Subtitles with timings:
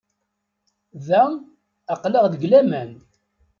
[1.07, 1.23] Da,
[1.93, 2.91] aql-aɣ deg laman.